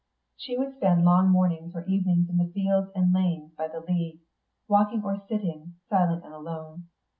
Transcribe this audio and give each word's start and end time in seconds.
She 0.35 0.57
would 0.57 0.73
spend 0.77 1.05
long 1.05 1.29
mornings 1.29 1.75
or 1.75 1.85
evenings 1.85 2.27
in 2.27 2.37
the 2.37 2.51
fields 2.51 2.89
and 2.95 3.13
lanes 3.13 3.51
by 3.55 3.67
the 3.67 3.81
Lea, 3.81 4.19
walking 4.67 5.03
or 5.03 5.21
sitting, 5.29 5.75
silent 5.89 6.25
and 6.25 6.33
alone. 6.33 6.87